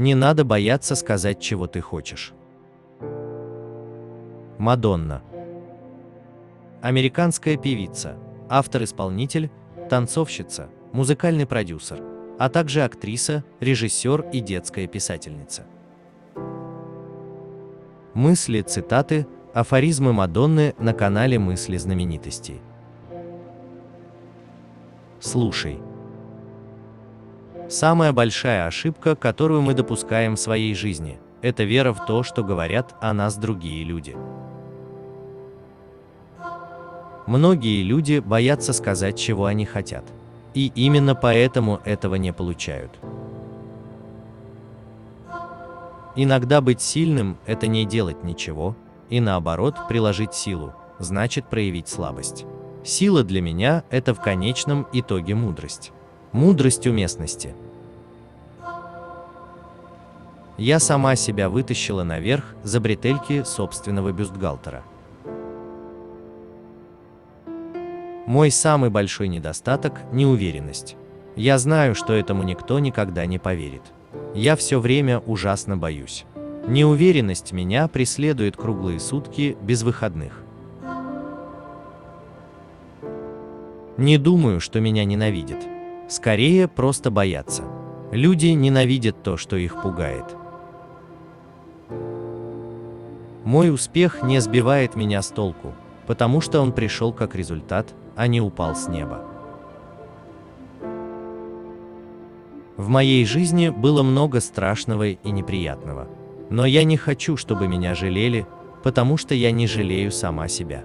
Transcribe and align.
Не 0.00 0.14
надо 0.14 0.46
бояться 0.46 0.94
сказать, 0.94 1.40
чего 1.40 1.66
ты 1.66 1.82
хочешь. 1.82 2.32
Мадонна. 4.56 5.20
Американская 6.80 7.58
певица, 7.58 8.16
автор-исполнитель, 8.48 9.50
танцовщица, 9.90 10.70
музыкальный 10.94 11.44
продюсер, 11.44 12.02
а 12.38 12.48
также 12.48 12.82
актриса, 12.82 13.44
режиссер 13.60 14.30
и 14.32 14.40
детская 14.40 14.86
писательница. 14.86 15.66
Мысли, 18.14 18.62
цитаты, 18.62 19.26
афоризмы 19.52 20.14
Мадонны 20.14 20.74
на 20.78 20.94
канале 20.94 21.38
«Мысли 21.38 21.76
знаменитостей». 21.76 22.62
Слушай. 25.20 25.89
Самая 27.70 28.12
большая 28.12 28.66
ошибка, 28.66 29.14
которую 29.14 29.62
мы 29.62 29.74
допускаем 29.74 30.34
в 30.34 30.40
своей 30.40 30.74
жизни, 30.74 31.20
это 31.40 31.62
вера 31.62 31.92
в 31.92 32.04
то, 32.04 32.24
что 32.24 32.42
говорят 32.42 32.96
о 33.00 33.12
нас 33.12 33.36
другие 33.36 33.84
люди. 33.84 34.16
Многие 37.28 37.84
люди 37.84 38.18
боятся 38.18 38.72
сказать, 38.72 39.16
чего 39.16 39.44
они 39.44 39.66
хотят. 39.66 40.04
И 40.52 40.72
именно 40.74 41.14
поэтому 41.14 41.80
этого 41.84 42.16
не 42.16 42.32
получают. 42.32 42.90
Иногда 46.16 46.60
быть 46.60 46.80
сильным– 46.80 47.38
это 47.46 47.68
не 47.68 47.84
делать 47.84 48.24
ничего, 48.24 48.74
и 49.10 49.20
наоборот, 49.20 49.76
приложить 49.88 50.34
силу, 50.34 50.74
значит 50.98 51.48
проявить 51.48 51.86
слабость. 51.86 52.46
Сила 52.82 53.22
для 53.22 53.40
меня– 53.40 53.84
это 53.90 54.12
в 54.12 54.20
конечном 54.20 54.88
итоге 54.92 55.36
мудрость. 55.36 55.92
Мудрость 56.32 56.86
уместности. 56.86 57.54
Я 60.58 60.78
сама 60.78 61.16
себя 61.16 61.48
вытащила 61.48 62.04
наверх 62.04 62.54
за 62.62 62.78
бретельки 62.78 63.42
собственного 63.42 64.12
бюстгальтера. 64.12 64.84
Мой 68.26 68.52
самый 68.52 68.90
большой 68.90 69.26
недостаток– 69.26 70.00
неуверенность. 70.12 70.96
Я 71.34 71.58
знаю, 71.58 71.96
что 71.96 72.12
этому 72.12 72.44
никто 72.44 72.78
никогда 72.78 73.26
не 73.26 73.40
поверит. 73.40 73.82
Я 74.32 74.54
все 74.54 74.78
время 74.78 75.18
ужасно 75.18 75.76
боюсь. 75.76 76.26
Неуверенность 76.68 77.50
меня 77.50 77.88
преследует 77.88 78.56
круглые 78.56 79.00
сутки 79.00 79.56
без 79.62 79.82
выходных. 79.82 80.44
Не 83.96 84.16
думаю, 84.16 84.60
что 84.60 84.78
меня 84.78 85.04
ненавидят. 85.04 85.79
Скорее, 86.10 86.66
просто 86.66 87.12
боятся. 87.12 87.62
Люди 88.10 88.48
ненавидят 88.48 89.22
то, 89.22 89.36
что 89.36 89.54
их 89.56 89.80
пугает. 89.80 90.24
Мой 93.44 93.72
успех 93.72 94.24
не 94.24 94.40
сбивает 94.40 94.96
меня 94.96 95.22
с 95.22 95.28
толку, 95.28 95.72
потому 96.08 96.40
что 96.40 96.60
он 96.60 96.72
пришел 96.72 97.12
как 97.12 97.36
результат 97.36 97.94
а 98.16 98.26
не 98.26 98.40
упал 98.40 98.74
с 98.74 98.88
неба. 98.88 99.22
В 102.76 102.88
моей 102.88 103.24
жизни 103.24 103.68
было 103.68 104.02
много 104.02 104.40
страшного 104.40 105.10
и 105.10 105.30
неприятного. 105.30 106.08
Но 106.50 106.66
я 106.66 106.82
не 106.82 106.96
хочу, 106.96 107.36
чтобы 107.36 107.68
меня 107.68 107.94
жалели, 107.94 108.46
потому 108.82 109.16
что 109.16 109.34
я 109.34 109.52
не 109.52 109.68
жалею 109.68 110.10
сама 110.10 110.48
себя. 110.48 110.82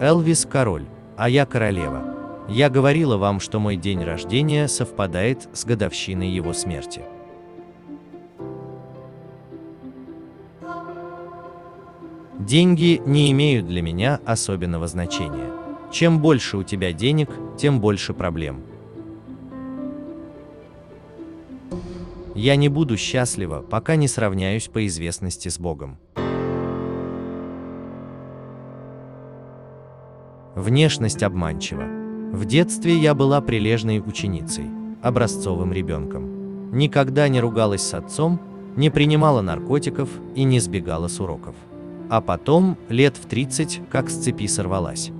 Элвис 0.00 0.44
король, 0.44 0.86
а 1.16 1.28
я 1.28 1.46
королева. 1.46 2.14
Я 2.48 2.70
говорила 2.70 3.16
вам, 3.16 3.40
что 3.40 3.58
мой 3.58 3.76
день 3.76 4.04
рождения 4.04 4.68
совпадает 4.68 5.48
с 5.52 5.64
годовщиной 5.64 6.28
его 6.28 6.52
смерти. 6.52 7.02
Деньги 12.38 13.02
не 13.04 13.32
имеют 13.32 13.66
для 13.66 13.82
меня 13.82 14.20
особенного 14.24 14.86
значения. 14.86 15.50
Чем 15.90 16.20
больше 16.20 16.58
у 16.58 16.62
тебя 16.62 16.92
денег, 16.92 17.30
тем 17.58 17.80
больше 17.80 18.14
проблем. 18.14 18.62
Я 22.34 22.54
не 22.56 22.68
буду 22.68 22.96
счастлива, 22.96 23.62
пока 23.62 23.96
не 23.96 24.06
сравняюсь 24.06 24.68
по 24.68 24.86
известности 24.86 25.48
с 25.48 25.58
Богом. 25.58 25.98
Внешность 30.56 31.22
обманчива. 31.22 31.84
В 32.32 32.44
детстве 32.44 32.96
я 32.96 33.14
была 33.14 33.40
прилежной 33.40 34.00
ученицей, 34.00 34.64
образцовым 35.02 35.72
ребенком. 35.72 36.72
Никогда 36.72 37.28
не 37.28 37.40
ругалась 37.40 37.82
с 37.82 37.94
отцом, 37.94 38.40
не 38.74 38.90
принимала 38.90 39.40
наркотиков 39.40 40.08
и 40.34 40.42
не 40.42 40.58
сбегала 40.58 41.06
с 41.06 41.20
уроков 41.20 41.54
а 42.08 42.20
потом, 42.20 42.76
лет 42.88 43.16
в 43.16 43.26
30, 43.26 43.82
как 43.90 44.10
с 44.10 44.14
цепи 44.14 44.46
сорвалась. 44.46 45.10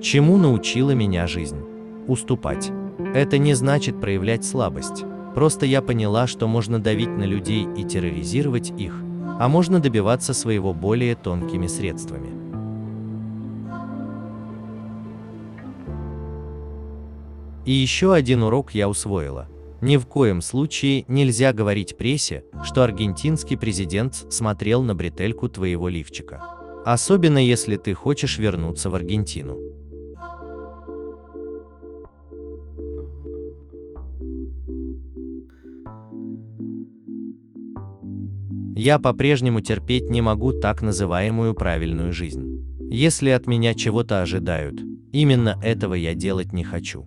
Чему 0.00 0.36
научила 0.36 0.92
меня 0.92 1.26
жизнь? 1.26 1.58
Уступать. 2.06 2.70
Это 3.14 3.38
не 3.38 3.54
значит 3.54 4.00
проявлять 4.00 4.44
слабость. 4.44 5.04
Просто 5.34 5.66
я 5.66 5.82
поняла, 5.82 6.26
что 6.26 6.46
можно 6.46 6.78
давить 6.78 7.10
на 7.10 7.24
людей 7.24 7.66
и 7.76 7.84
терроризировать 7.84 8.72
их, 8.78 8.94
а 9.38 9.48
можно 9.48 9.80
добиваться 9.80 10.34
своего 10.34 10.72
более 10.72 11.14
тонкими 11.14 11.66
средствами. 11.66 12.30
И 17.64 17.72
еще 17.72 18.14
один 18.14 18.42
урок 18.42 18.72
я 18.74 18.88
усвоила– 18.88 19.48
ни 19.82 19.98
в 19.98 20.06
коем 20.06 20.40
случае 20.40 21.04
нельзя 21.06 21.52
говорить 21.52 21.98
прессе, 21.98 22.44
что 22.64 22.82
аргентинский 22.82 23.56
президент 23.56 24.14
смотрел 24.30 24.82
на 24.82 24.94
бретельку 24.94 25.48
твоего 25.48 25.88
лифчика. 25.88 26.42
Особенно 26.86 27.38
если 27.38 27.76
ты 27.76 27.92
хочешь 27.92 28.38
вернуться 28.38 28.88
в 28.88 28.94
Аргентину. 28.94 29.58
Я 38.76 38.98
по-прежнему 38.98 39.62
терпеть 39.62 40.10
не 40.10 40.20
могу 40.20 40.52
так 40.52 40.82
называемую 40.82 41.54
правильную 41.54 42.12
жизнь. 42.12 42.62
Если 42.90 43.30
от 43.30 43.46
меня 43.46 43.72
чего-то 43.72 44.20
ожидают, 44.20 44.78
именно 45.12 45.58
этого 45.62 45.94
я 45.94 46.12
делать 46.14 46.52
не 46.52 46.62
хочу. 46.62 47.06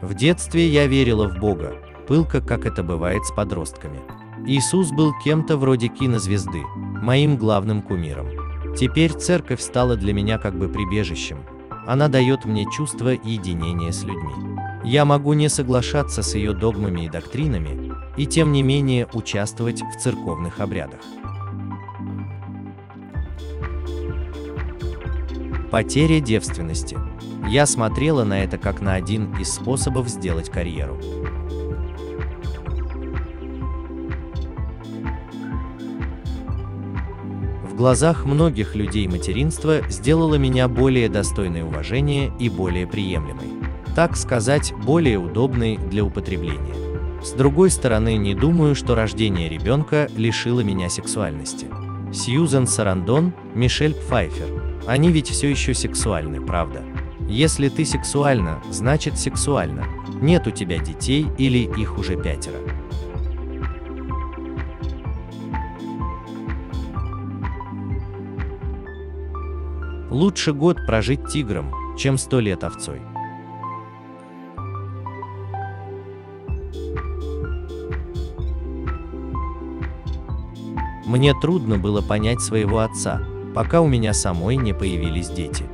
В 0.00 0.14
детстве 0.14 0.68
я 0.68 0.86
верила 0.86 1.28
в 1.28 1.40
Бога, 1.40 1.74
пылко, 2.06 2.40
как 2.40 2.66
это 2.66 2.84
бывает 2.84 3.24
с 3.24 3.32
подростками. 3.32 3.98
Иисус 4.46 4.92
был 4.92 5.10
кем-то 5.24 5.56
вроде 5.56 5.88
кинозвезды, 5.88 6.62
моим 7.02 7.36
главным 7.36 7.82
кумиром. 7.82 8.28
Теперь 8.76 9.10
церковь 9.10 9.60
стала 9.60 9.96
для 9.96 10.12
меня 10.12 10.38
как 10.38 10.56
бы 10.56 10.68
прибежищем. 10.68 11.38
Она 11.86 12.08
дает 12.08 12.44
мне 12.44 12.66
чувство 12.70 13.08
единения 13.08 13.92
с 13.92 14.02
людьми. 14.02 14.32
Я 14.84 15.04
могу 15.04 15.32
не 15.32 15.48
соглашаться 15.48 16.22
с 16.22 16.34
ее 16.34 16.52
догмами 16.52 17.06
и 17.06 17.08
доктринами, 17.08 17.92
и 18.16 18.26
тем 18.26 18.52
не 18.52 18.62
менее 18.62 19.08
участвовать 19.12 19.82
в 19.82 20.00
церковных 20.00 20.60
обрядах. 20.60 21.00
Потеря 25.70 26.20
девственности– 26.20 26.96
я 27.48 27.66
смотрела 27.66 28.24
на 28.24 28.42
это 28.42 28.56
как 28.58 28.80
на 28.80 28.94
один 28.94 29.34
из 29.36 29.52
способов 29.52 30.08
сделать 30.08 30.50
карьеру. 30.50 30.98
В 37.74 37.76
глазах 37.76 38.24
многих 38.24 38.76
людей 38.76 39.08
материнство 39.08 39.80
сделало 39.88 40.36
меня 40.36 40.68
более 40.68 41.08
достойной 41.08 41.62
уважения 41.62 42.32
и 42.38 42.48
более 42.48 42.86
приемлемой. 42.86 43.48
Так 43.96 44.16
сказать, 44.16 44.72
более 44.84 45.18
удобной 45.18 45.76
для 45.76 46.04
употребления. 46.04 47.20
С 47.20 47.32
другой 47.32 47.70
стороны, 47.70 48.16
не 48.16 48.36
думаю, 48.36 48.76
что 48.76 48.94
рождение 48.94 49.48
ребенка 49.48 50.08
лишило 50.16 50.60
меня 50.60 50.88
сексуальности. 50.88 51.66
Сьюзен 52.12 52.68
Сарандон, 52.68 53.32
Мишель 53.56 53.94
Пфайфер. 53.94 54.46
Они 54.86 55.10
ведь 55.10 55.30
все 55.30 55.50
еще 55.50 55.74
сексуальны, 55.74 56.40
правда? 56.40 56.80
Если 57.28 57.68
ты 57.68 57.84
сексуальна, 57.84 58.62
значит 58.70 59.18
сексуально. 59.18 59.84
Нет 60.22 60.46
у 60.46 60.52
тебя 60.52 60.78
детей 60.78 61.26
или 61.38 61.68
их 61.76 61.98
уже 61.98 62.14
пятеро. 62.14 62.58
Лучше 70.14 70.52
год 70.52 70.86
прожить 70.86 71.26
тигром, 71.26 71.72
чем 71.98 72.18
сто 72.18 72.38
лет 72.38 72.62
овцой. 72.62 73.02
Мне 81.04 81.34
трудно 81.42 81.78
было 81.78 82.00
понять 82.00 82.40
своего 82.40 82.78
отца, 82.78 83.22
пока 83.56 83.80
у 83.80 83.88
меня 83.88 84.12
самой 84.12 84.54
не 84.54 84.72
появились 84.72 85.30
дети. 85.30 85.64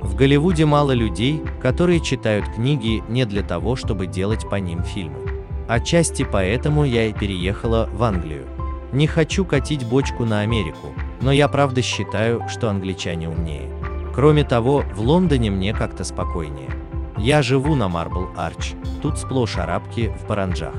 В 0.00 0.14
Голливуде 0.14 0.66
мало 0.66 0.92
людей, 0.92 1.42
которые 1.60 1.98
читают 1.98 2.46
книги 2.54 3.02
не 3.08 3.24
для 3.24 3.42
того, 3.42 3.74
чтобы 3.74 4.06
делать 4.06 4.48
по 4.48 4.54
ним 4.54 4.84
фильмы. 4.84 5.33
Отчасти 5.66 6.26
поэтому 6.30 6.84
я 6.84 7.06
и 7.06 7.12
переехала 7.12 7.88
в 7.92 8.02
Англию. 8.02 8.46
Не 8.92 9.06
хочу 9.06 9.44
катить 9.44 9.86
бочку 9.86 10.24
на 10.24 10.40
Америку, 10.40 10.92
но 11.20 11.32
я 11.32 11.48
правда 11.48 11.82
считаю, 11.82 12.42
что 12.48 12.68
англичане 12.68 13.28
умнее. 13.28 13.70
Кроме 14.14 14.44
того, 14.44 14.84
в 14.94 15.00
Лондоне 15.00 15.50
мне 15.50 15.72
как-то 15.72 16.04
спокойнее. 16.04 16.70
Я 17.16 17.42
живу 17.42 17.74
на 17.74 17.88
Марбл 17.88 18.28
Арч, 18.36 18.74
тут 19.02 19.18
сплошь 19.18 19.56
арабки 19.56 20.12
в 20.20 20.26
паранджах. 20.26 20.74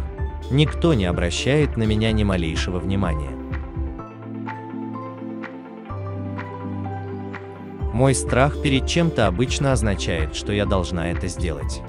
Никто 0.51 0.93
не 0.93 1.05
обращает 1.05 1.75
на 1.75 1.83
меня 1.83 2.11
ни 2.11 2.23
малейшего 2.23 2.77
внимания. 2.77 3.31
Мой 7.91 8.13
страх 8.13 8.61
перед 8.61 8.88
чем-то 8.88 9.25
обычно 9.25 9.71
означает, 9.71 10.35
что 10.35 10.51
я 10.51 10.65
должна 10.65 11.11
это 11.11 11.27
сделать. 11.27 11.81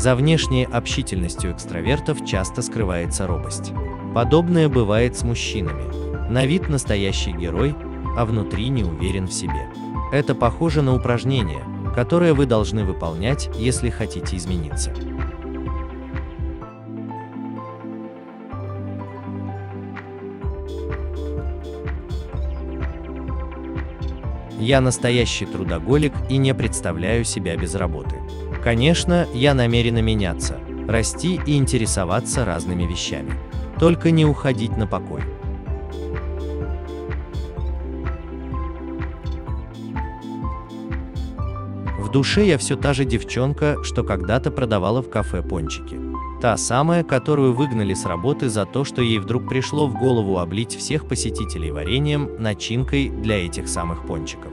За 0.00 0.14
внешней 0.14 0.64
общительностью 0.64 1.52
экстравертов 1.52 2.24
часто 2.24 2.62
скрывается 2.62 3.26
робость. 3.26 3.72
Подобное 4.14 4.70
бывает 4.70 5.14
с 5.14 5.24
мужчинами. 5.24 6.30
На 6.30 6.46
вид 6.46 6.70
настоящий 6.70 7.32
герой, 7.32 7.74
а 8.16 8.24
внутри 8.24 8.70
не 8.70 8.82
уверен 8.82 9.26
в 9.26 9.32
себе. 9.34 9.68
Это 10.10 10.34
похоже 10.34 10.80
на 10.80 10.94
упражнение, 10.94 11.62
которое 11.94 12.32
вы 12.32 12.46
должны 12.46 12.86
выполнять, 12.86 13.50
если 13.58 13.90
хотите 13.90 14.38
измениться. 14.38 14.94
Я 24.58 24.80
настоящий 24.80 25.44
трудоголик 25.44 26.14
и 26.30 26.38
не 26.38 26.54
представляю 26.54 27.24
себя 27.24 27.54
без 27.54 27.74
работы. 27.74 28.19
Конечно, 28.62 29.26
я 29.32 29.54
намерена 29.54 30.02
меняться, 30.02 30.58
расти 30.86 31.40
и 31.46 31.56
интересоваться 31.56 32.44
разными 32.44 32.84
вещами. 32.84 33.32
Только 33.78 34.10
не 34.10 34.26
уходить 34.26 34.76
на 34.76 34.86
покой. 34.86 35.22
В 41.98 42.10
душе 42.10 42.46
я 42.46 42.58
все 42.58 42.76
та 42.76 42.92
же 42.92 43.04
девчонка, 43.04 43.76
что 43.82 44.02
когда-то 44.02 44.50
продавала 44.50 45.00
в 45.00 45.08
кафе 45.08 45.42
пончики. 45.42 45.98
Та 46.42 46.56
самая, 46.56 47.04
которую 47.04 47.54
выгнали 47.54 47.94
с 47.94 48.04
работы 48.04 48.48
за 48.48 48.66
то, 48.66 48.84
что 48.84 49.00
ей 49.00 49.18
вдруг 49.18 49.48
пришло 49.48 49.86
в 49.86 49.94
голову 49.94 50.38
облить 50.38 50.74
всех 50.74 51.06
посетителей 51.06 51.70
вареньем, 51.70 52.28
начинкой 52.38 53.10
для 53.10 53.46
этих 53.46 53.68
самых 53.68 54.06
пончиков. 54.06 54.52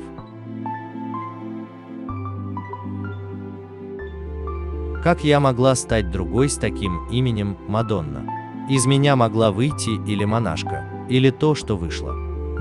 Как 5.03 5.23
я 5.23 5.39
могла 5.39 5.75
стать 5.75 6.09
другой 6.11 6.49
с 6.49 6.57
таким 6.57 7.07
именем 7.09 7.57
Мадонна? 7.67 8.25
Из 8.69 8.85
меня 8.85 9.15
могла 9.15 9.51
выйти 9.51 9.91
или 10.09 10.25
монашка, 10.25 10.85
или 11.07 11.29
то, 11.29 11.55
что 11.55 11.77
вышло. 11.77 12.13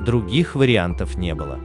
Других 0.05 0.55
вариантов 0.55 1.17
не 1.17 1.35
было. 1.35 1.59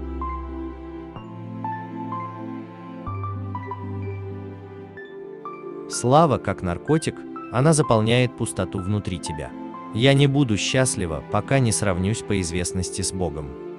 Слава, 5.90 6.38
как 6.38 6.62
наркотик, 6.62 7.16
она 7.52 7.74
заполняет 7.74 8.36
пустоту 8.38 8.80
внутри 8.80 9.20
тебя. 9.20 9.52
Я 9.94 10.14
не 10.14 10.26
буду 10.26 10.56
счастлива, 10.56 11.22
пока 11.32 11.60
не 11.60 11.74
сравнюсь 11.74 12.22
по 12.22 12.40
известности 12.40 13.02
с 13.02 13.12
Богом. 13.12 13.71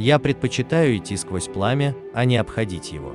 Я 0.00 0.18
предпочитаю 0.18 0.96
идти 0.96 1.14
сквозь 1.18 1.48
пламя, 1.48 1.94
а 2.14 2.24
не 2.24 2.38
обходить 2.38 2.90
его. 2.90 3.12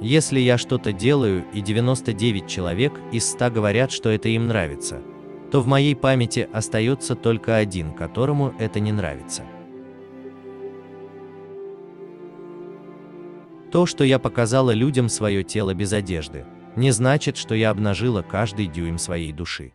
Если 0.00 0.38
я 0.38 0.56
что-то 0.56 0.92
делаю 0.92 1.44
и 1.52 1.60
99 1.60 2.46
человек 2.46 2.92
из 3.10 3.28
100 3.28 3.50
говорят, 3.50 3.90
что 3.90 4.08
это 4.08 4.28
им 4.28 4.46
нравится, 4.46 5.02
то 5.50 5.60
в 5.60 5.66
моей 5.66 5.96
памяти 5.96 6.48
остается 6.52 7.16
только 7.16 7.56
один, 7.56 7.92
которому 7.92 8.54
это 8.60 8.78
не 8.78 8.92
нравится. 8.92 9.42
То, 13.72 13.84
что 13.84 14.04
я 14.04 14.20
показала 14.20 14.70
людям 14.70 15.08
свое 15.08 15.42
тело 15.42 15.74
без 15.74 15.92
одежды, 15.92 16.46
не 16.76 16.92
значит, 16.92 17.36
что 17.36 17.56
я 17.56 17.70
обнажила 17.70 18.22
каждый 18.22 18.68
дюйм 18.68 18.96
своей 18.96 19.32
души. 19.32 19.72